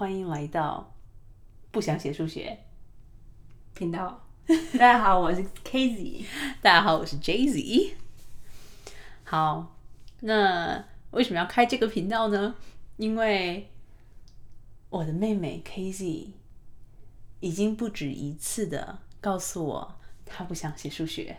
[0.00, 0.94] 欢迎来到
[1.72, 2.56] 不想写数学
[3.74, 4.24] 频道。
[4.78, 6.24] 大家好，我是 K Z。
[6.62, 7.96] 大家好，我是 Jay Z。
[9.24, 9.76] 好，
[10.20, 12.54] 那为什么要开这个频道呢？
[12.96, 13.72] 因为
[14.88, 16.28] 我的妹妹 K Z
[17.40, 21.36] 已经不止一次的告诉我，她不想写数学，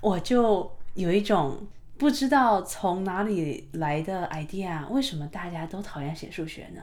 [0.00, 6.82] 我就有一种不知道从哪里来的 idea，为什么大家都讨厌写数学呢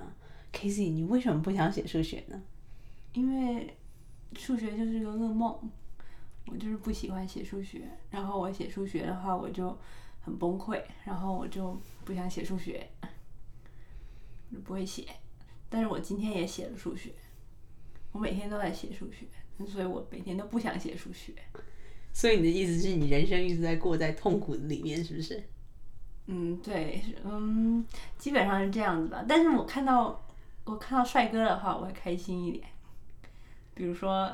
[0.52, 2.42] ？K Z，你为什么不想写数学呢？
[3.14, 3.76] 因为
[4.36, 5.58] 数学就是个噩梦，
[6.48, 7.82] 我就是不喜欢写数学。
[8.10, 9.78] 然后我写数学的话，我就
[10.22, 12.88] 很崩溃，然后我就不想写数学，
[14.52, 15.06] 就不会写。
[15.70, 17.12] 但是我今天也写了数学，
[18.12, 19.26] 我每天都在写数学，
[19.68, 21.34] 所以我每天都不想写数学。
[22.14, 25.44] 所以你的意思是你人生一直在过在痛苦里面，是不是？
[26.28, 27.86] 嗯，对，嗯，
[28.18, 29.24] 基本上是这样子吧。
[29.28, 30.20] 但是我看到
[30.68, 32.68] 我看到帅哥的话，我会开心一点。
[33.74, 34.34] 比如说，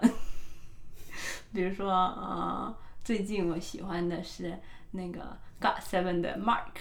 [1.54, 4.60] 比如说，呃，最近我喜欢的是
[4.92, 6.74] 那个 got seven 的 Mark，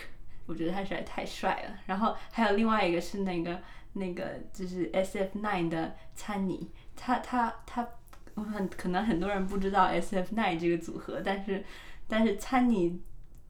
[0.47, 1.79] 我觉得他实在太帅了。
[1.87, 3.61] 然后还有另外一个是那个
[3.93, 7.87] 那个就是 SF Nine 的参尼，他他他，
[8.35, 11.63] 很可能很多人不知道 SF Nine 这个组合，但是
[12.09, 13.03] 但是参尼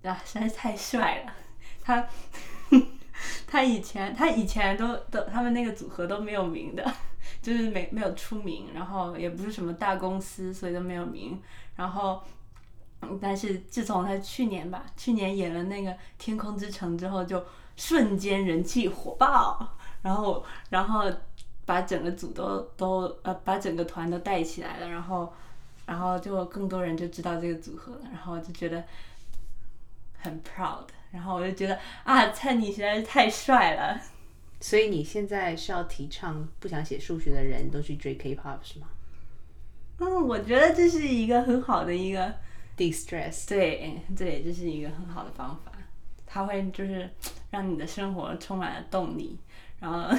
[0.03, 1.33] 啊实在是太帅了，
[1.81, 2.05] 他
[3.47, 6.85] 他以前他以前都都他们那个组合都没有名的。
[7.41, 11.41] 就是没没有出名，然后也不是什么大公司，所以都没有名。
[11.77, 12.21] 然后，
[13.21, 17.45] 但是自从他去年吧，去年演了那个《天空之城》之后，就
[17.77, 21.05] 瞬间人气火爆，然后然后
[21.65, 25.33] 把整个组都都呃把整个团都带起来了，然后
[25.87, 28.83] 然后就更多人就知道这个组合了，然后就觉得
[30.19, 34.01] 很 proud，然后我就觉得啊，蔡你实在是太帅了。
[34.61, 38.89] 所以你现在是要提倡不想写数学的人都去追 K-pop 是吗？
[39.99, 42.35] 嗯，我觉得这是一个很好的一个
[42.77, 43.49] distress。
[43.49, 45.73] 对对，这是一个很好的方法，
[46.27, 47.11] 它会就是
[47.51, 49.37] 让你的生活充满了动力，
[49.81, 50.17] 然后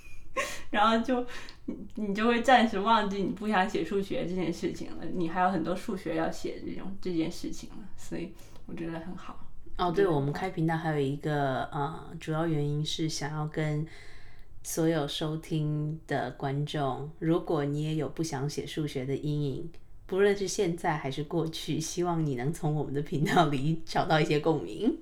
[0.70, 1.26] 然后就
[1.66, 8.32] 你你就会暂时忘记你不想写数学这件事情了，你还有很多数学要写这种这件事情了，所以
[8.66, 9.43] 我觉得很好。
[9.76, 13.84] 哦，对，我们开频道还有一个呃，主要原因是想要跟
[14.62, 19.72] 所有收听的观众，如果你也有不想写数学的阴影，
[20.06, 24.96] 不论是现在还是过去，希望你能从我们的频道里找到一些共鸣。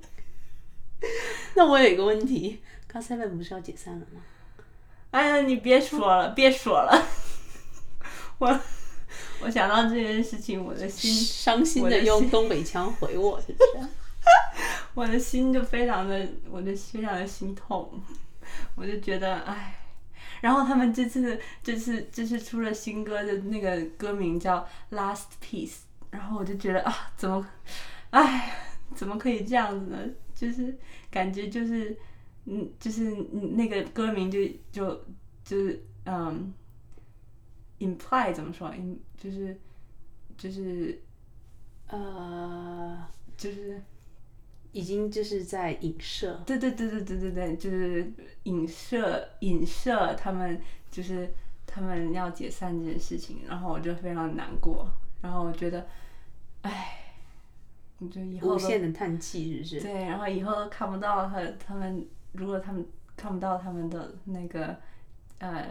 [1.54, 4.22] 那我有一个问题，刚 seven 不是要解散了吗？
[5.10, 7.06] 哎呀，你别说了，别说了，
[8.39, 8.60] 我
[9.43, 13.87] 我想到这件事情，我的心伤心的用东北腔回我，是不是？
[14.94, 18.03] 我的心就非常的，我的非常的心痛，
[18.75, 19.78] 我就觉得唉。
[20.41, 24.58] 然后他们这次这次这次出了新歌的那个歌名叫
[24.97, 25.70] 《Last Piece》，
[26.10, 27.47] 然后我就觉得啊，怎么，
[28.10, 28.53] 唉，
[28.94, 29.98] 怎么可以这样子呢？
[30.34, 30.76] 就是
[31.10, 31.97] 感觉就是，
[32.47, 33.14] 嗯，就是
[33.54, 34.41] 那个歌名就
[34.72, 34.94] 就
[35.44, 36.53] 就是嗯
[37.78, 39.56] ，imply 怎么说？in 就是
[40.36, 41.00] 就是
[41.86, 43.80] 呃，就是。
[44.72, 48.10] 已经就是在影射，对对对对对对对，就是
[48.44, 50.60] 影射影射他们，
[50.91, 51.33] 就是
[51.66, 54.91] 他们要解散这件事情，然后我就非常难过，
[55.21, 55.87] 然后我觉得，
[56.62, 57.15] 唉，
[57.99, 59.88] 我就以后无限的叹气，是不是？
[59.88, 64.77] 对，然后以后都看不到他，他们如果他们看不到他们的那个
[65.39, 65.69] 呃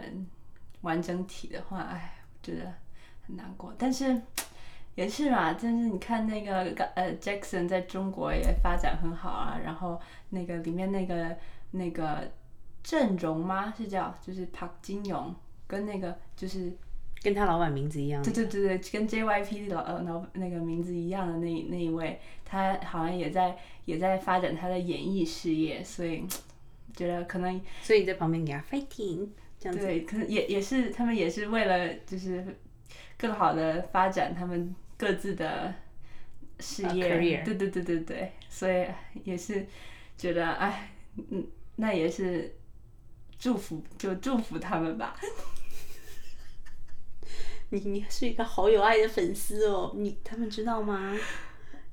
[0.82, 2.72] 完整体的话，哎，我觉得
[3.26, 4.22] 很难过，但是。
[4.94, 6.62] 也是嘛，但是你看那个
[6.94, 9.58] 呃，Jackson 在中国也发展很好啊。
[9.64, 11.36] 然后那个里面那个
[11.70, 12.30] 那个
[12.82, 13.72] 郑容吗？
[13.76, 15.34] 是叫就是朴金勇
[15.66, 16.70] 跟那个就是
[17.22, 18.22] 跟他老板名字一样。
[18.22, 26.26] 对对对对，跟 JYP 老呃老那个名字一样的那那一位，他好像也在也在发展他的演艺事业，所以
[26.94, 29.28] 觉得可能所以你在旁边给他 fighting
[29.58, 29.86] 这样子。
[29.86, 32.44] 对，可能也也是他们也是为了就是
[33.22, 34.74] 更好的发展他们。
[34.98, 35.74] 各自的
[36.60, 38.86] 事业，对对对对对，所以
[39.24, 39.66] 也是
[40.16, 42.54] 觉得，哎，嗯，那也是
[43.36, 45.16] 祝福，就祝福他们吧。
[47.70, 51.18] 你你是一个好有爱的粉丝哦，你他们知道吗？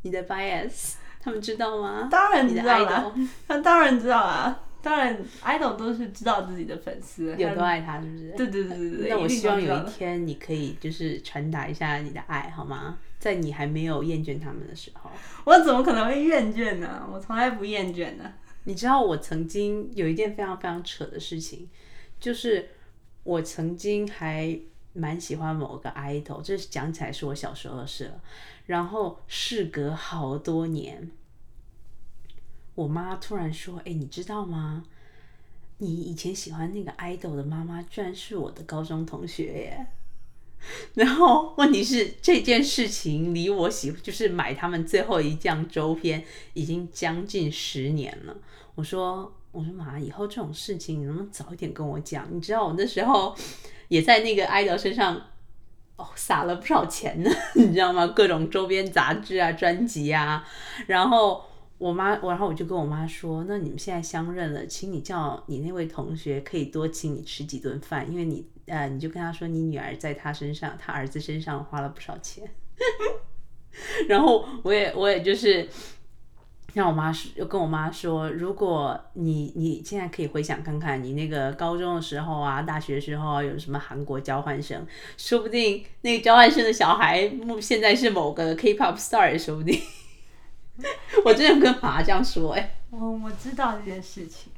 [0.04, 2.08] 你的 bias，他们知道吗？
[2.12, 3.16] 当然知道了，
[3.48, 4.69] 他当然知道啊。
[4.82, 8.32] 当然，idol 都是知道自己的粉丝有多爱他，是不是？
[8.38, 9.10] 对对对对对。
[9.10, 12.98] 那我希望有一天你可以就是传达一下你的爱好吗？
[13.20, 15.10] 在你还没有厌倦他们的时候。
[15.44, 17.06] 我怎么可能会厌倦呢？
[17.12, 18.32] 我从来不厌倦的。
[18.64, 21.68] 你知道我曾经有一件非常非常扯的事情，
[22.20, 22.70] 就是
[23.24, 24.58] 我曾经还
[24.94, 28.22] 蛮喜欢某个 idol，这讲起来是我小时候的事了。
[28.68, 31.10] 然后事隔好多年，
[32.80, 34.86] 我妈突然说：“哎，你知道吗？
[35.80, 39.88] 你以前喜欢那个 idol 的妈妈，居然是我的高中同学耶！”
[40.96, 46.24] 然后问题是这件事情离我喜就是买他们最后一件周边
[46.54, 48.38] 已经将近十年了。
[48.76, 52.28] 我说我说妈，以后这种事情你能不能早一点跟我讲？
[52.32, 53.36] 你知道我那时候
[53.90, 55.22] 也在那个 idol 身上
[55.98, 58.08] 哦撒了不少钱呢， 你知道吗？
[58.08, 60.48] 各种周边杂志啊、专辑啊，
[60.88, 61.44] 然后。
[61.80, 72.44] 我妈，我然后我就跟我妈说：“那你们现在相认了，请你叫你那位同学可以多请你吃几顿饭，因为你呃，你就跟他说你女儿在他身上，他儿子身上花了不少钱。
[74.10, 75.70] 然后我也我也就是
[76.74, 84.86] 让我妈说，跟我妈说，如果你你现在可以回想看看，你那个高中的时候啊，大学时候啊，有什么韩国交换生，
[85.16, 89.80] 说不定那个交换生的小孩目现在是某个 K-pop star 也说不定。”
[91.26, 94.52] 我真的跟妈这样说哎，我我知道这件事情，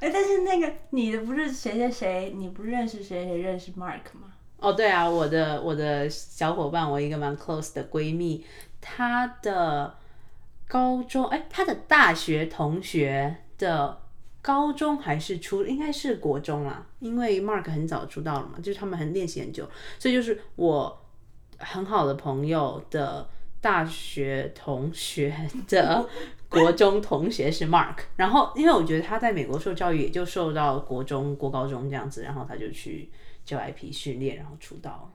[0.00, 4.32] 哎，但是那个你的不是谁谁谁，你不认识谁谁认识 Mark 吗？
[4.58, 8.44] 哦，对啊，我的我的小伙伴，我一个蛮 close 的闺蜜，
[8.80, 9.96] 她的
[10.68, 14.00] 高中哎，她的大学同学的
[14.40, 19.68] 高中还是初，应该是国中啦，因为 Mark 很早出道了嘛，就是他们很练习很久，
[19.98, 21.04] 所以就是我
[21.58, 23.28] 很好的朋友的。
[23.62, 25.32] 大学同学
[25.68, 26.06] 的
[26.48, 33.08] 国中同学是 Mark，然后因为我觉得他在美国受教育，也就受到国中、国高中这样子，然后他就去
[33.46, 35.10] JYP 训练，然后出道。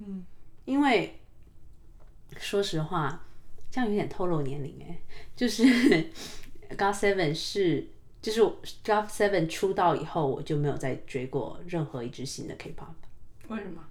[0.00, 0.24] 嗯，
[0.64, 1.20] 因为
[2.36, 3.24] 说实话，
[3.70, 4.98] 这样有点透露年龄哎，
[5.36, 5.62] 就是
[6.76, 7.88] GOT7 是，
[8.20, 8.40] 就是
[8.84, 13.48] GOT7 出道以后，我就没有再追过任何一支新的 K-pop。
[13.48, 13.82] 为什么？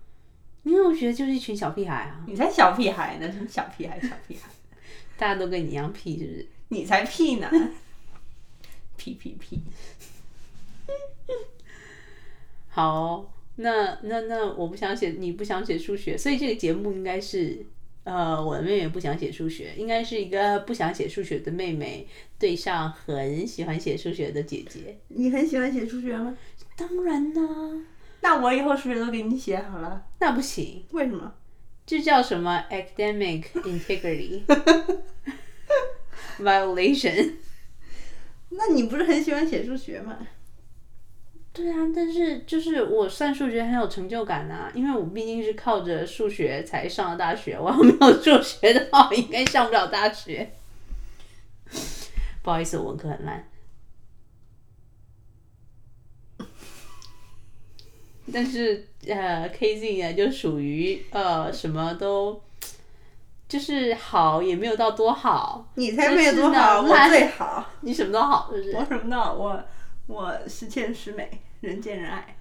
[0.63, 2.24] 因为我觉得就是一群小屁孩啊！
[2.28, 4.00] 你才小屁孩呢，什么小屁孩？
[4.00, 4.50] 小屁孩，
[5.18, 6.48] 大家都跟你一样屁，是不是？
[6.69, 7.50] 你才屁呢！
[8.96, 9.60] 屁屁屁！
[12.69, 17.66] 好，那那那我不想写，你不想写数学，所以这个节目应该是，
[18.04, 22.07] 呃，我的妹妹不想写数学，应该是一个不想写数学的妹妹
[22.38, 24.96] 对上很喜欢写数学的姐姐。
[25.07, 26.38] 你很喜欢写数学吗？
[26.78, 27.86] 当然啦。
[28.21, 30.06] 那我以后数学都给你写好了。
[30.19, 31.33] 那不行，为什么？
[31.85, 34.44] 这叫什么？academic integrity
[36.39, 37.33] violation。
[38.50, 40.18] 那你不是很喜欢写数学吗？
[41.53, 50.50] 对啊，但是就是我算数学很有成就感啊，因为我毕竟是靠着数学才上的大学，我要没有数学的话，我应该上不了大学。
[52.41, 53.45] 不好意思，我文科很烂。
[58.31, 62.42] 但是呃，KZ 呢就属于呃什么都
[63.48, 68.75] 就是好也没有到多好，你才没有多好，我最好， 你什么都好，是不是？
[68.75, 69.63] 我什么都好，我
[70.07, 71.30] 我十全十美，
[71.60, 72.38] 人见人爱。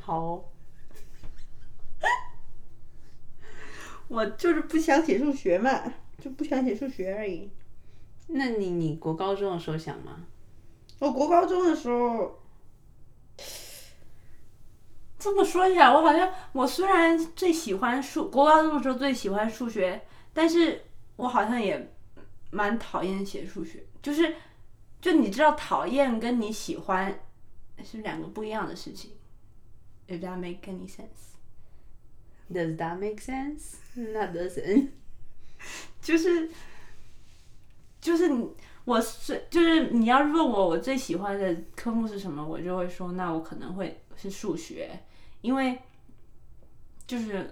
[0.00, 0.44] 好，
[4.08, 5.92] 我就是不想写数学嘛，
[6.22, 7.50] 就不想写数学而已。
[8.28, 10.20] 那你你国高中的时候想吗？
[10.98, 12.38] 我国高中的时候。
[15.24, 20.02] 这么说起来，我好像我虽然最喜欢数，国高中的时候最喜欢数学，
[20.34, 20.84] 但是
[21.16, 21.90] 我好像也
[22.50, 23.82] 蛮讨厌写数学。
[24.02, 24.36] 就是，
[25.00, 27.18] 就你知道，讨厌跟你喜欢
[27.82, 29.12] 是两个不一样的事情。
[30.06, 31.32] If that make any sense?
[32.52, 33.76] Does that make sense?
[33.96, 34.88] That doesn't.
[36.02, 36.50] 就是，
[37.98, 38.46] 就是你，
[38.84, 45.00] 我是就是你要是问我我最喜欢的科目是什么，我就会说，那我可能会是数学。
[45.44, 45.78] 因为，
[47.06, 47.50] 就是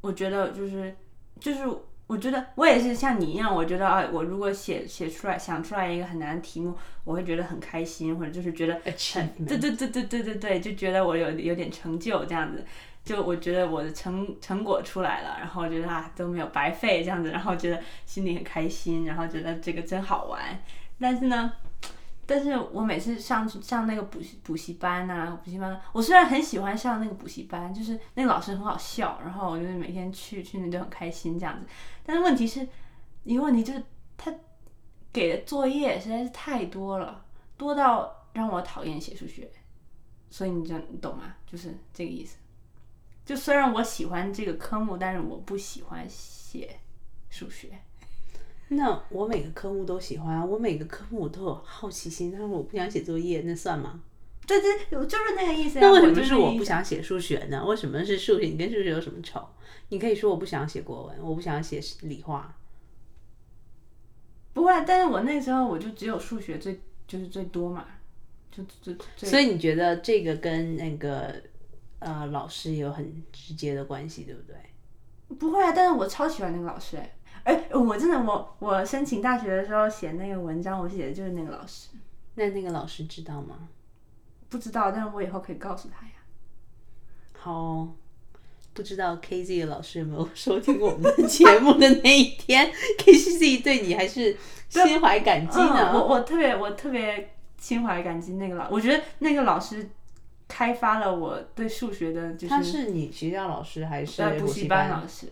[0.00, 0.96] 我觉得，就是
[1.38, 1.62] 就是
[2.06, 6.74] 我觉得我也是像你一样，我觉得啊，我如果写写出来，想出来一个很难的题目，
[7.04, 12.64] 我会觉得很开心，或者就是觉得很对对对对对对对，就觉得我有有点成就这样子，
[13.04, 20.40] 就我觉得我的成成果出来了，然后觉得啊都没有白费这样子，然后觉得心里很开心，然后觉得这个真好玩，
[20.98, 21.52] 但是呢。
[22.26, 31.66] 但是我每次上上那个补习补习班呐，补习班，我虽然很喜欢上那个补习班，就是那个老师很好笑，然后我就是每天去去那就很开心这样子。
[32.04, 32.66] 但是问题是，
[33.24, 33.82] 一个问题就是
[34.16, 34.32] 他
[35.12, 37.24] 给的作业实在是太多了，
[37.56, 39.50] 多到让我讨厌写数学。
[40.30, 41.36] 所以你就你懂吗？
[41.46, 42.38] 就是这个意思。
[43.24, 46.78] 就虽然我喜欢这个科目，但是我不喜欢写
[47.30, 47.70] 数学。
[48.68, 54.00] 那我每个科目都喜欢，我每个科目我都有好奇心，但是我不想写作业，那算吗？
[54.46, 55.80] 对对，就是那个意思、啊。
[55.82, 57.64] 那为什么就是我不想写数学呢？
[57.64, 58.46] 为什么是数学？
[58.46, 59.40] 你跟数学有什么仇？
[59.88, 62.56] 你可以说我不想写国文，我不想写理化。
[64.52, 67.86] 不会啊，但是我那时候我就只有数学最就是最多嘛，
[68.50, 71.34] 就就最所以你觉得这个跟那个
[71.98, 74.56] 呃老师有很直接的关系，对不对？
[75.36, 81.88] 不会啊，但是我超喜欢那个老师哎、哎、我真的我我申请大学的时候写那个文章，我写的就是那个老师，
[82.34, 83.68] 那那个老师知道吗？
[84.48, 86.12] 不知道，但是我以后可以告诉他呀。
[87.38, 87.92] 好哦，
[88.72, 94.36] 不知道 KZ 的老师有没有收听我们的节目的那一天，KZ 对你还是
[94.68, 95.92] 心怀感激嗯，呢。
[95.92, 99.90] 我我特别我特别心怀感激那个老，我觉得那个老师
[100.48, 105.28] 开发了我对数学的，就是他是你学校老师还是呃补习习班老师。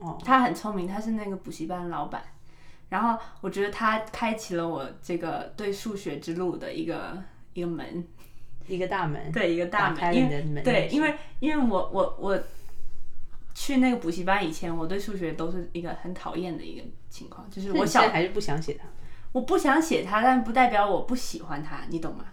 [0.00, 2.22] 哦，他很聪明，他是那个补习班老板。
[2.88, 8.04] 然后我觉得他开启了我这个对数学之路的一个一个门，
[8.66, 10.14] 一个大门，对一个大门。
[10.14, 10.62] 因为。
[10.64, 12.42] 对，因为因为我我我
[13.54, 18.88] 去那个补习班以前，我对数学都是一个很讨厌的一个情况，就是我小还是不想写它。
[19.32, 22.24] 我不想写它，但不代表我不喜欢它，你懂吗？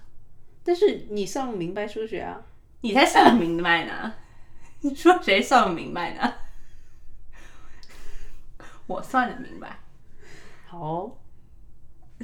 [0.63, 2.41] 但是你算不明白数学啊，
[2.81, 4.13] 你才算不明白呢，
[4.81, 6.33] 你 说谁算不明白呢？
[8.87, 9.79] 我算得明白，
[10.65, 11.17] 好哦、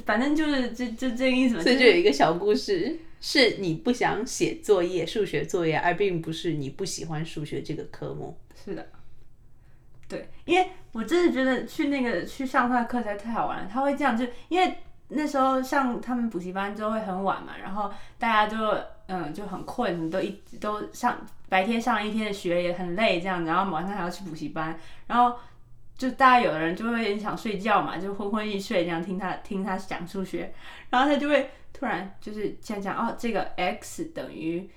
[0.06, 1.62] 反正就是这这这个意思嘛。
[1.62, 8.38] 所以就就是有一个小故事，是你不想写作业，数学作业，而并不是你不喜欢数学这个科目。
[8.56, 8.88] 是的，
[10.08, 13.70] 对，因为我真的觉得去那个去上他的课实在太好玩了。
[13.72, 14.78] 他会这样，就因为
[15.10, 18.58] 那时候上他们补习班就会很晚嘛，然后大家就
[19.08, 25.38] 嗯就很困，都一都上白天上了一天的学也很累这样，然后晚上还要去补习班，然后
[26.04, 30.54] 就大家有的人就会有点想睡觉嘛，就昏昏欲睡这样听他听他讲数学，
[30.90, 34.70] 然后他就会突然就是讲讲哦，这个 x 等于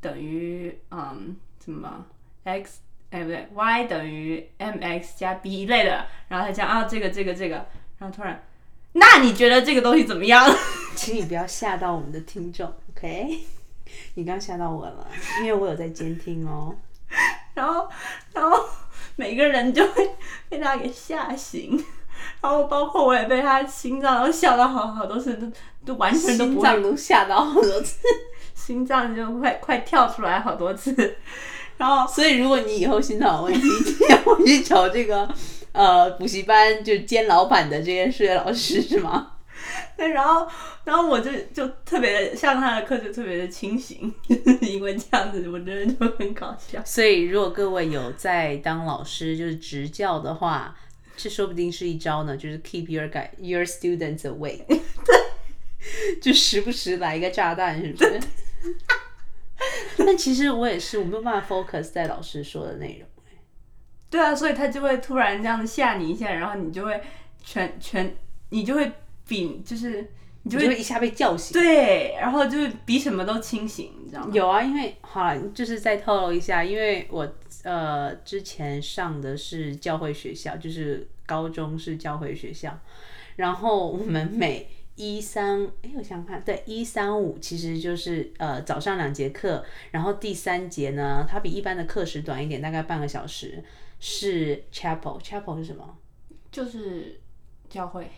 [0.00, 2.06] 等于嗯什么
[2.44, 7.56] x 哎不对，y 等于 mx 加 b 一类的，然后他讲啊这个这个这个，
[7.98, 8.42] 然后突然，
[8.92, 10.42] 那你觉得这个东西怎么样？
[10.96, 13.38] 请你不要吓到我们的听众，OK？
[14.14, 15.06] 你刚吓到我了，
[15.40, 16.74] 因为我有在监听哦。
[17.54, 17.88] 然后
[18.32, 18.64] 然后
[19.16, 20.10] 每个人就会
[20.48, 21.82] 被他给吓醒，
[22.40, 25.46] 然后包括我也被他心脏都笑到好好多次，都
[25.84, 27.98] 都完全都不会心脏都吓到好多次。
[28.54, 31.16] 心脏就快快跳出来好多次，
[31.76, 35.28] 然后 所以如果你以后心脏有问题，一定要我去找这个
[35.72, 39.32] 呃补习班就兼老板的这些数学老师是吗？
[39.96, 40.46] 对，然后
[40.84, 44.12] 然后我就就特别的上他的课就特别的清醒，
[44.62, 46.82] 因为这样子我真的就很搞笑。
[46.84, 50.76] 所以如果各位有在当老师就是执教的话，
[51.16, 54.80] 这说不定是一招呢，就是 keep your guy your students away 对。
[56.20, 58.20] 就时不时来一个炸弹，是不是？
[59.96, 63.08] 但其实我也是，我没有办法 focus 在老师说的内容。
[64.10, 67.00] 对啊，所以他就会突然这样子吓你一下，然后你就会
[67.42, 68.14] 全全
[68.50, 68.92] 你就会
[69.26, 70.10] 比就是
[70.42, 71.52] 你就会一下被叫醒。
[71.52, 74.30] 对，然后就是比什么都清醒，你知道吗？
[74.32, 77.30] 有啊，因为好了，就是再透露一下，因为我
[77.62, 82.78] 呃之前上的是教会学校，就是高中是教会学校，
[83.36, 93.62] 然后我们每一三，哎，我想想看，对，一三五其实就是呃早上两节课，然后第三节呢，它比一般的课时短一点，大概半个小时，
[93.98, 95.96] 是 chapel，chapel 是什么？
[96.50, 97.20] 就是
[97.68, 98.10] 教会，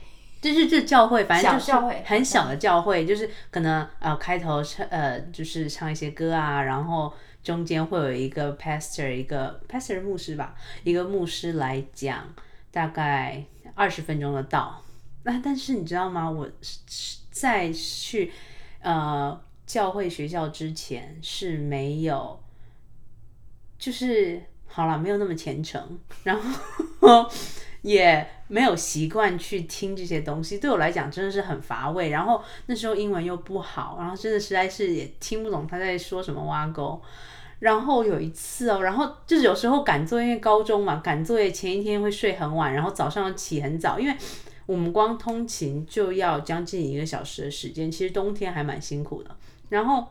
[0.43, 12.35] 就是这教会，反正就是教会很小的教会，就是可能呃开头唱呃就是唱一些歌啊，然后中间会有一个 pastor，一个 pastor 牧师吧，一个牧师来讲
[12.73, 13.45] 大概
[13.77, 14.83] 二十分钟的道。
[15.23, 16.29] 那但是你知道吗？
[16.29, 16.51] 我
[17.31, 18.33] 在去
[18.81, 22.43] 呃教会学校之前是没有，
[23.79, 26.37] 就是好了，没有那么虔诚，然
[27.01, 27.31] 后
[27.83, 32.09] 也没有习惯去听这些东西，对我来讲真的是很乏味。
[32.09, 37.01] 然后那时候英文又不好，然后真的实在是也听不懂他在说什么挖沟。
[37.59, 44.17] 然后有一次哦，然后就是有时候赶作业，高中嘛，赶作业前一天会睡很晚，然后早上起很早，因为
[44.67, 49.37] 我们光通勤就要将近一个小时的时间，其实冬天还蛮辛苦的。
[49.69, 50.05] 然后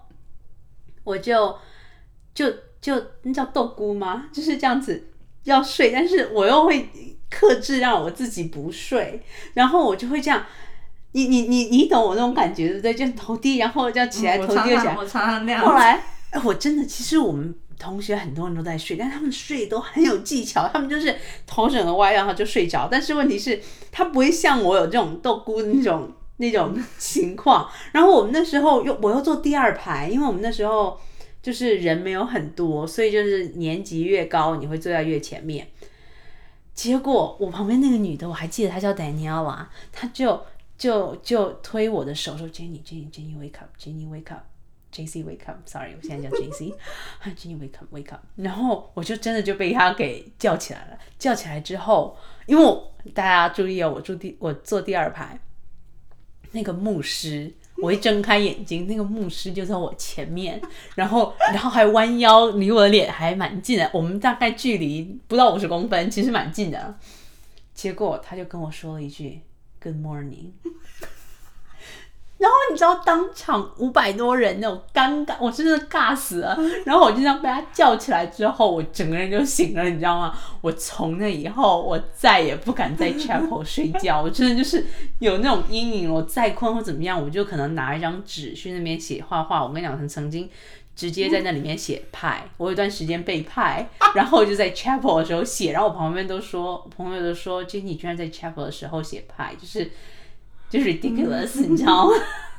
[1.03, 1.57] 我就
[2.33, 2.49] 就
[2.79, 4.29] 就那叫豆姑吗？
[4.31, 5.10] 就是这样子
[5.43, 6.89] 要睡，但是我又会
[7.29, 9.21] 克制让我自己不睡，
[9.53, 10.45] 然后我就会这样。
[11.13, 12.93] 你你你你懂我那种感觉对不对？
[12.93, 14.95] 就头低，然后这样起来，我头低又起来常常。
[14.95, 21.13] 我常常那样后来，哎，我真的，其实我们同学很多人都在睡，但他们睡都很有技巧，他们就是
[21.45, 22.87] 头整个歪，然后就睡着。
[22.89, 27.69] 但是问题是，他不会像我有这种豆姑那种那种情况。
[27.91, 30.97] 然后我们那时候又我又坐第二排，因为我们那时候
[31.41, 35.67] 就是人没有很多，所以就是年级越高，你会坐在越前面。
[36.73, 40.41] 结果我旁边那个女的，我还记得她叫 Daniela，她就
[40.77, 50.97] 就就推我的手说：“Jenny，Jenny，Jenny wake up，Jenny wake up，JC wake up，Sorry，我现在叫 JC，Jenny wake up，wake up。”然后我就真的就被她给叫起来了。
[51.19, 55.39] 叫起来之后，因为我大家注意哦，我住第我坐第二排，
[56.51, 57.53] 那个牧师。
[57.81, 60.61] 我一睁开眼睛，那个牧师就在我前面，
[60.95, 63.89] 然后，然后还弯腰，离我的脸还蛮近的。
[63.93, 66.95] 我们大概距离不到五十公分，其实蛮近的。
[67.73, 69.41] 结果他就跟我说了一句
[69.81, 70.51] “Good morning”。
[72.41, 76.57] 然后你知道当场五百多人那种尴尬，我真的尬死了。
[76.87, 80.35] 然后我就这样被他叫起来之后，我整个人就醒了，你知道吗？
[80.61, 84.23] 我从那以后，我再也不敢在 chapel 睡觉。
[84.23, 84.83] 我真的就是
[85.19, 89.63] 有那种阴影，我再困或怎么样，我就可能拿一张纸去那边写画画。
[89.63, 90.49] 我跟你讲，曾经
[90.95, 95.73] 直接在那里面写派，我有段时间背派，然后我就在 chapel 的时候写。
[95.73, 99.91] 然后我旁边都说，朋友都说，就你居然在 chapel 的时候写派，就是。
[100.71, 102.07] 就是 ridiculous，你知道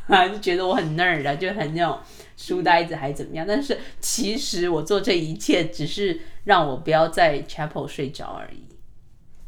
[0.07, 0.29] 吗？
[0.29, 1.99] 就觉得我很 nerd 的，就很那种
[2.37, 3.47] 书呆子，还怎么样？
[3.49, 8.67] 但是其实我做这一切只是让我不要在 chapel 睡着而已。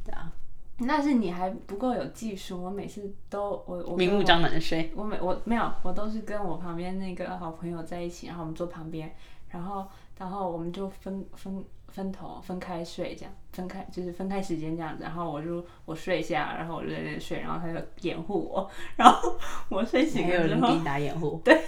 [0.04, 0.33] 对啊，
[0.78, 2.62] 那是你还不够有技术。
[2.62, 4.90] 我每次都我我明目张胆的睡。
[4.97, 9.14] 我每我没有，我都是跟我旁边那个好朋友在一起，然后我们坐旁边，
[9.50, 9.87] 然后
[10.18, 11.62] 然后我们就分分。
[11.94, 19.38] 分头分开睡，这样分开就是分开时间这样子，然后我就我睡一下，然后我就在那睡，然后他就掩护我，然后
[19.70, 21.40] 我睡醒了之后，给你打掩护。
[21.44, 21.62] 对，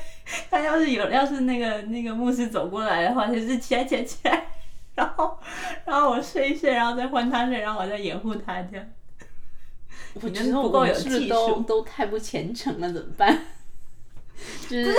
[0.50, 4.48] 他要是有要是那个那个牧师走过来的话，就是起来起来起来，
[4.96, 5.38] 然后
[5.84, 8.84] 然后我睡一睡，然后再换他睡，然后我再掩护他这样。
[10.14, 13.38] 我觉得不够有技术，都太不虔诚了，怎么办？
[14.68, 14.92] 就是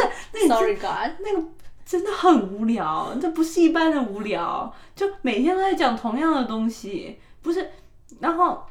[0.48, 1.48] ，Sorry God，那个。
[1.88, 7.72] 真的很无聊，这不是一般的无聊，就每天都在讲同样的东西，不是？
[8.20, 8.62] 然后，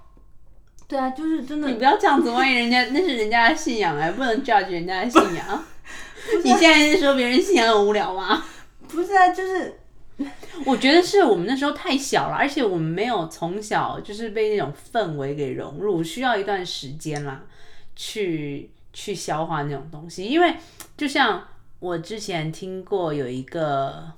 [0.86, 1.68] 对啊，就是真的。
[1.68, 5.64] 你不要这样子，万一人家那是人家的信仰哎， 不能 judge 人家的信仰。
[6.44, 8.44] 你现在是说别人信仰很无聊吗？
[8.86, 9.78] 不是啊，就是，
[10.66, 17.40] 我觉得是我们那时候太小了，而且我们没有从小就是被那种氛围给融入，需要一段时间啦，
[17.94, 20.54] 去去消化那种东西，因为
[20.98, 21.42] 就像。
[21.86, 24.12] 我之前听过有一个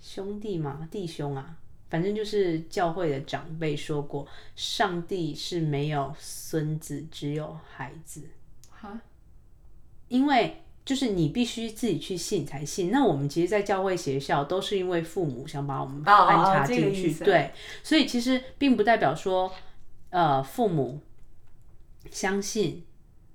[0.00, 1.56] 兄弟嘛，弟兄啊，
[1.90, 8.22] 反正就是教会的长辈说过，上帝是没有孙子，只有孩子。
[8.70, 9.00] 哈，
[10.06, 12.92] 因为就是你必须自己去信才信。
[12.92, 17.50] 那我们其实，在教会学校都是因为父母想把我们安插进去，对，
[17.82, 19.52] 所以其实并不代表说，
[20.10, 21.00] 呃，父母
[22.12, 22.84] 相信。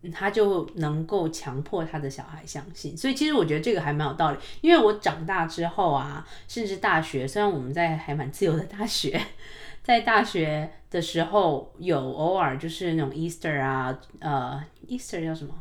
[0.10, 4.38] 他就能够强迫他的小孩相信，所以其实我觉得这个还蛮有道理。
[4.62, 9.22] 因为我长大之后啊，甚至大学，虽然我们在还蛮自由的大学，
[9.84, 15.54] 在大学的时候有偶尔就是那种 Easter 啊，呃，Easter 叫什么？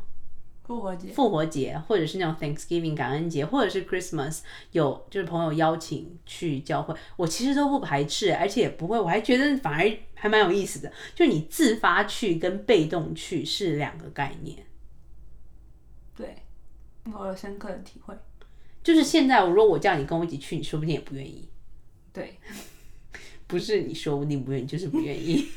[0.71, 4.39] 复活节，复活节，或者是那种 Thanksgiving 感恩节，或者是 Christmas，
[4.71, 10.89] 有就是朋友邀请去教会，我其实都不排斥，而且也不会，我还觉得反而还蛮有意思的。
[11.13, 14.65] 就你自发去跟被动去是两个概念。
[16.15, 16.37] 对，
[17.11, 18.15] 我有深刻的体会。
[18.81, 21.49] 就是现在，如果我叫你跟我一起去，你说不定也不愿意。
[22.13, 22.39] 对，
[23.45, 25.49] 不是你说不定不愿意，就是不愿意。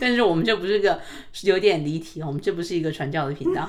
[0.00, 1.00] 但是我们这不是个
[1.42, 3.66] 有点离题，我们这不是一个传教的频道。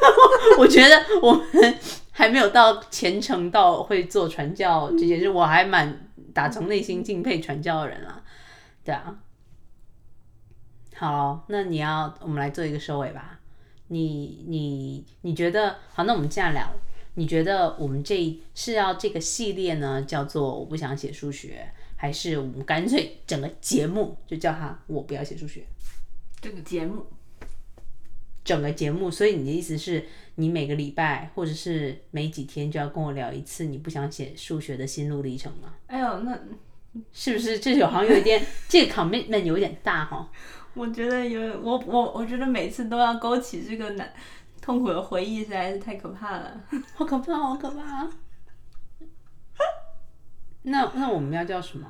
[0.58, 1.78] 我觉得我们
[2.10, 8.22] 还没有到虔诚到会做传教这件事，我还蛮打从内心敬佩传教的人啊。
[8.84, 9.18] 对啊，
[10.96, 13.38] 好，那你要我们来做一个收尾吧。
[13.88, 16.04] 你你你觉得好？
[16.04, 16.72] 那我们这样聊，
[17.14, 21.72] 你觉得我们这是要这个系列呢，叫做我不想写数学？
[22.00, 25.62] 还是我们干脆整个节目就叫他我不要写数学。
[26.40, 27.04] 整个节目，
[28.42, 35.74] 整个节目，所以你的意思是你每个礼拜或者是每几天就要跟我聊一次你不想写数学的心路历程吗？
[35.88, 36.40] 哎呦，那
[37.12, 40.26] 是不是这有好像有一点这个 commitment 有点大哈？
[40.72, 44.10] 我觉得有，我我我觉得每次都要勾起这个难
[44.62, 48.08] 痛苦的回忆，实在是太可怕了，好可怕，好可怕。
[50.62, 51.88] 那那我们要叫什么？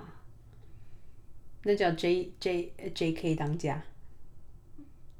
[1.64, 3.82] 那叫 J J J K 当家。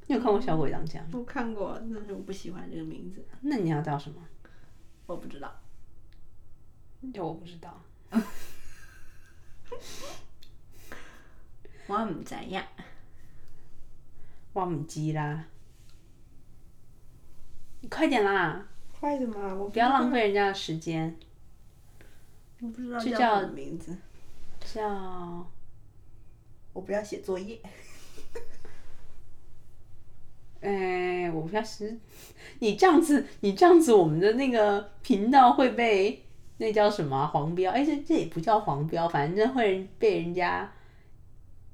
[0.07, 1.11] 你有看过《小鬼当家》吗？
[1.13, 3.25] 我看过，但是我不喜欢这个名字。
[3.43, 4.21] 那你要叫什么？
[5.07, 5.53] 我不知道。
[7.13, 7.81] 叫我不知道。
[11.87, 12.67] 我唔知呀。
[14.53, 15.45] 我唔知啦。
[17.81, 18.67] 你快点啦，
[18.99, 21.17] 快点嘛，我不要浪费人家的时间。
[22.63, 23.97] 我不知道叫就叫什么名字，
[24.61, 25.47] 叫
[26.73, 27.59] 我不要写作业。
[30.61, 31.99] 哎，我不要是，
[32.59, 36.23] 你这样子，你这样子，我们的那个频道会被
[36.59, 37.73] 那叫什么啊黄标？
[37.73, 40.71] 哎，这这也不叫黄标，反正会被人家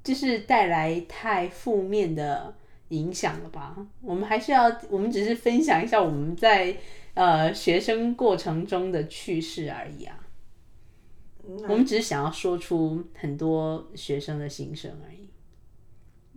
[0.05, 2.55] 就是带来太负面的
[2.91, 3.77] 影响了吧？
[4.01, 6.77] 我们还是要，我们只是分享一下我们在
[7.15, 10.21] 呃学生过程中的趣事而已啊。
[11.47, 15.31] 我们只是想要说出很多学生的心声而已。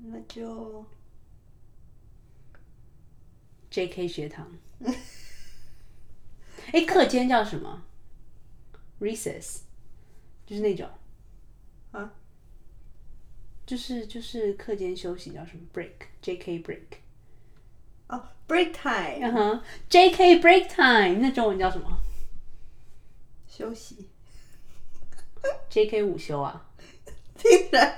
[0.04, 0.86] 那就
[3.70, 4.08] J.K.
[4.08, 4.52] 学堂。
[6.72, 7.84] 哎，课间叫什么
[9.00, 9.62] ？Recess，
[10.46, 10.88] 就是那种
[11.92, 12.14] 啊，
[13.66, 16.62] 就是就是课间休息叫什么？Break，J.K.
[16.64, 17.00] break。
[18.08, 20.40] 哦，break time 嗯哼，J.K.
[20.40, 22.02] break time，那中文叫什么
[23.48, 24.10] 休息，
[25.70, 26.04] ？J.K.
[26.04, 26.66] 午休啊？
[27.38, 27.96] 听起来，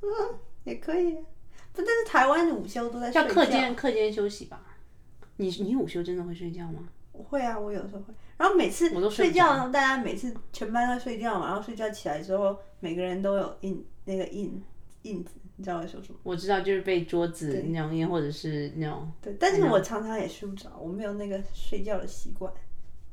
[0.00, 0.08] 嗯，
[0.64, 1.12] 也可以。
[1.72, 3.28] 不，但是台湾的午休都在睡觉。
[3.28, 4.62] 叫课间课间休息吧？
[5.36, 6.88] 你你午休真的会睡觉吗？
[7.12, 8.14] 我会啊，我有时候会。
[8.36, 14.62] 然后每次我都睡觉，然后大家每次全班都睡觉嘛，然后睡觉起来之后，每个人都有印那个印
[15.02, 16.18] 印子，你知道我在说什么？
[16.22, 22.52] 我知道，就是被桌子那种印，或者是那种对，但是我常常也睡不着，我没有那个睡觉的习惯。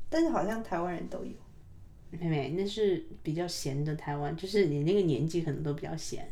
[0.08, 1.32] 但是好像台湾人都有。
[2.20, 6.28] 妹妹，那是比较闲的台湾，就是你那个年纪可能都比较闲。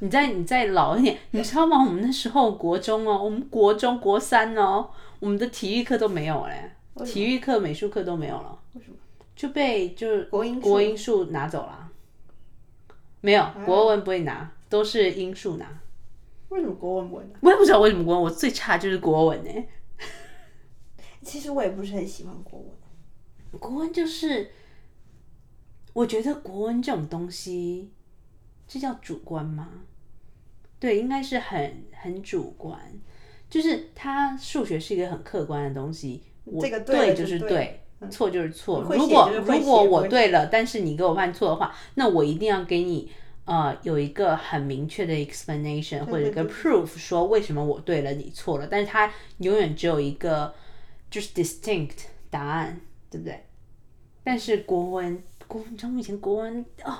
[0.00, 1.82] 你再你再老一点，你知道吗？
[1.82, 6.70] 我们那时候国中哦，我们国中国三哦，我们的体育课都没有嘞，
[7.04, 8.96] 体育课、美术课都没有了，为什么？
[9.34, 11.90] 就被就是国英数国英数拿走了。
[13.22, 15.66] 没有，国文不会拿，都是英数拿。
[16.50, 17.38] 为什么国文不会拿？
[17.40, 19.50] 我也不知道为什么国文，我最差就是国文呢。
[21.22, 22.68] 其实我也不是很喜欢国文。
[23.58, 24.50] 国文就是，
[25.96, 27.90] 我觉得国文这种东西，
[28.68, 29.84] 这叫主观吗？
[30.78, 32.78] 对，应该是很很主观。
[33.48, 38.82] 就是它数学是一个很客观的东西，我这个对就就是对对，错就是错。
[38.82, 43.10] 如果如果我对了，但是你给我犯错的话，那我一定要给你
[43.46, 50.54] 呃有一个很明确的 explanation 或者一个对 proof 说为什么我对了你错了，但是它永远只有一个
[51.10, 53.46] 就是 distinct 答案，对不对？
[54.22, 56.98] 但是国文，国，你知道我以前国文哦，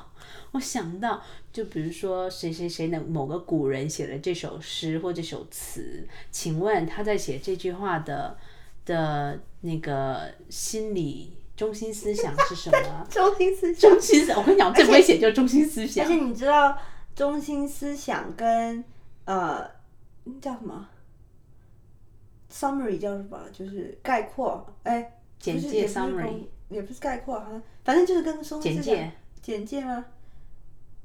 [0.52, 8.36] 我想到，就比如说谁谁谁的某个古人写了这首诗或这首词，请问他在写这句话的
[8.84, 13.06] 的那个心理中心思想是什么？
[13.10, 16.24] 中心思想，中心思想，我跟你讲，最不会写就是中心思想而想且。
[16.24, 16.78] 你知道
[17.14, 18.84] 中心思想跟
[19.24, 19.68] 呃
[20.40, 20.88] 叫什么
[22.52, 23.40] summary 叫什么？
[23.52, 30.04] 就是概括，哎，简介 summary 公也不是概括，好像反正就是跟中心简介、简介吗？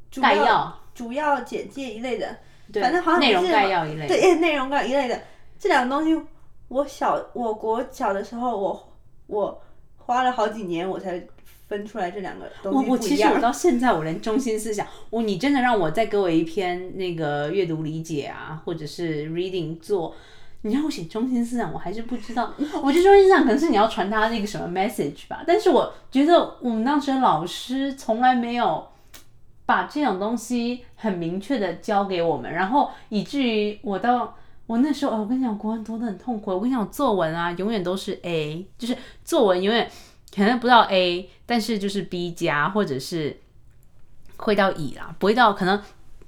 [0.10, 2.38] 主概要、主要简介一类的，
[2.72, 4.08] 对反正好像内容是概要一类的。
[4.08, 5.22] 对，内容概一类的
[5.58, 6.22] 这两个东西，
[6.68, 8.94] 我小我国小的时候，我
[9.28, 9.62] 我
[9.98, 11.26] 花了好几年我才
[11.68, 13.40] 分出来这两个东西不一我其实我。
[13.40, 20.14] 到现在我连中心思想，我你真的让我再给我一篇那个阅读理解啊，或者是 reading 做，
[20.62, 22.54] 你让我写中心思想，我还是不知道。
[22.84, 28.88] 我觉得中心思想可能是你要传达那个什么 message 吧，但是我觉得我们当时的老师从来没有
[29.66, 34.36] 把这种东西很明确的教给我们，然后以至于我到。
[34.68, 36.52] 我那时候，我跟你讲，国文读的很痛苦。
[36.52, 38.96] 我跟你讲，作文啊，永远都是 A，就是
[39.26, 39.90] 作文永远
[40.34, 43.38] 可能不到 A，但是就是 B 加，或者是
[44.38, 45.82] 会到乙啦，不会到可能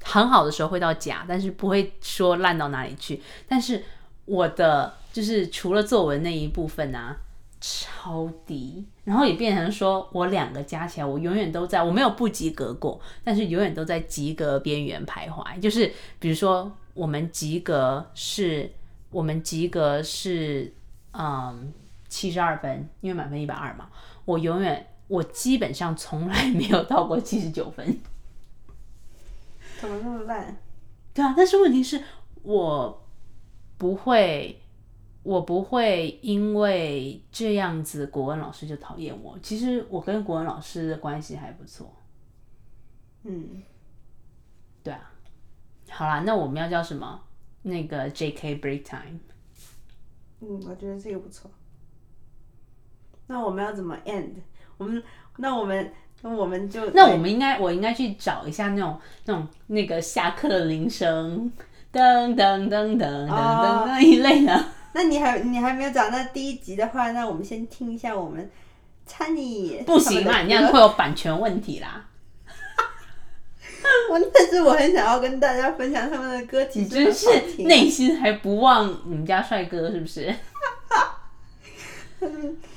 [0.03, 3.21] 很好的时候会到甲，但是不会说烂到哪里去。
[3.47, 3.81] 但是
[4.25, 7.17] 我的就是除了作文那一部分啊，
[7.59, 15.59] 超低，然后也变成说我两个加起来，我永远都在，我没有不及格过，但是永远都在及格边缘徘徊。
[15.59, 18.69] 就是比如说我们及格是，
[19.11, 20.73] 我们及格是，
[21.13, 21.73] 嗯，
[22.09, 23.89] 七十二分，因为满分一百二嘛，
[24.25, 27.99] 我永远我基本上从来没有到过七十九分。
[29.79, 30.57] 怎么那么烂？
[31.13, 32.01] 对啊，但是问题是
[32.41, 33.02] 我
[33.83, 34.61] 不会，
[35.23, 39.37] 我不会因为这样子国文老师就讨厌我。
[39.43, 41.93] 其实我跟国文老师的关系还不错。
[43.23, 43.61] 嗯，
[44.81, 45.11] 对啊，
[45.89, 47.19] 好啦，那我们要叫什么？
[47.63, 48.61] 那个 J.K.
[48.61, 49.19] break time。
[50.39, 51.51] 嗯，我觉得这个不错。
[53.27, 54.29] 那我们要怎么 end？
[54.77, 55.03] 我们
[55.35, 55.91] 那我们
[56.21, 61.51] 那我们就那我们应该，我应该去找一下那种那种那个下课的铃声，
[61.93, 64.65] 噔噔噔噔噔噔噔一类的。
[64.93, 68.49] 那你还你还没有找到第一集的话，那我们先听一下我们
[69.05, 72.05] 参你 不行啊，你这样会有版权问题啦。
[74.09, 77.27] 我但是我很想要跟大家分享他们的歌，其实真是。
[77.63, 80.33] 内心还不忘你们家帅哥是不是？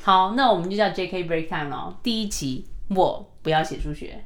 [0.02, 1.24] 好，那我们就叫 J.K.
[1.24, 1.96] Break Time 咯。
[2.02, 4.24] 第一集我不要写数学。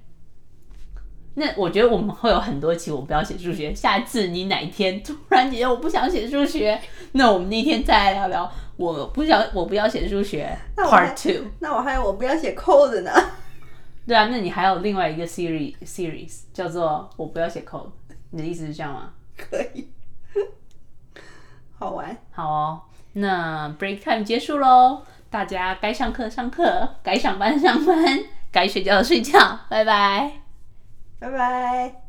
[1.40, 3.72] 那我觉得我们会有很多期我不要写数学。
[3.74, 6.79] 下次你哪一天突然觉得我不想写数学，
[7.12, 11.46] 那我们那天再来聊聊我不想我不要写数学那我 Part Two。
[11.61, 13.11] 那我还有我不要写 code 呢。
[14.07, 17.88] 对啊，那你还有另外一个 series series 叫做我不要写 code。
[18.33, 19.11] 你的意思是这样吗？
[19.37, 19.88] 可以，
[21.79, 22.14] 好玩。
[22.33, 22.81] 好哦，
[23.14, 27.96] 那 break time 结束喽，大家该上课上课，该上班上班，
[28.53, 30.39] 该睡觉睡觉，拜拜。
[31.21, 32.00] 拜拜。